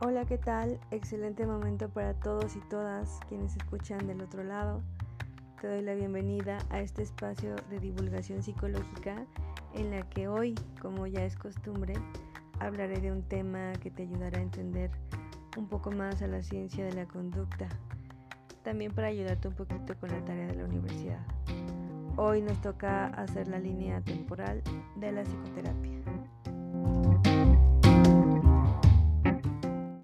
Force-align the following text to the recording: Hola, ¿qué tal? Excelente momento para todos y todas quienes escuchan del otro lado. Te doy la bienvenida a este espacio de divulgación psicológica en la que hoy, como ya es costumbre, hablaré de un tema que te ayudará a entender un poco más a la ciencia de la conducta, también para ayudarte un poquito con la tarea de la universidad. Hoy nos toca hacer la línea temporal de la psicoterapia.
Hola, 0.00 0.24
¿qué 0.26 0.38
tal? 0.38 0.78
Excelente 0.92 1.44
momento 1.44 1.88
para 1.88 2.14
todos 2.14 2.54
y 2.54 2.60
todas 2.70 3.18
quienes 3.28 3.56
escuchan 3.56 4.06
del 4.06 4.20
otro 4.20 4.44
lado. 4.44 4.80
Te 5.60 5.66
doy 5.66 5.82
la 5.82 5.94
bienvenida 5.94 6.58
a 6.70 6.80
este 6.80 7.02
espacio 7.02 7.56
de 7.68 7.80
divulgación 7.80 8.40
psicológica 8.40 9.26
en 9.74 9.90
la 9.90 10.08
que 10.08 10.28
hoy, 10.28 10.54
como 10.80 11.08
ya 11.08 11.24
es 11.24 11.36
costumbre, 11.36 11.94
hablaré 12.60 13.00
de 13.00 13.10
un 13.10 13.24
tema 13.24 13.72
que 13.82 13.90
te 13.90 14.04
ayudará 14.04 14.38
a 14.38 14.42
entender 14.42 14.92
un 15.56 15.66
poco 15.66 15.90
más 15.90 16.22
a 16.22 16.28
la 16.28 16.44
ciencia 16.44 16.84
de 16.84 16.92
la 16.92 17.06
conducta, 17.06 17.68
también 18.62 18.94
para 18.94 19.08
ayudarte 19.08 19.48
un 19.48 19.54
poquito 19.54 19.98
con 19.98 20.12
la 20.12 20.24
tarea 20.24 20.46
de 20.46 20.54
la 20.54 20.64
universidad. 20.64 21.26
Hoy 22.16 22.40
nos 22.40 22.60
toca 22.60 23.06
hacer 23.06 23.48
la 23.48 23.58
línea 23.58 24.00
temporal 24.02 24.62
de 24.94 25.10
la 25.10 25.24
psicoterapia. 25.24 26.17